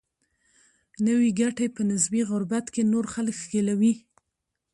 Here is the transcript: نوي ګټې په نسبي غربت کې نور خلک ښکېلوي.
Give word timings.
نوي 1.07 1.29
ګټې 1.39 1.67
په 1.75 1.81
نسبي 1.89 2.21
غربت 2.29 2.65
کې 2.73 2.81
نور 2.91 3.05
خلک 3.13 3.35
ښکېلوي. 3.43 3.93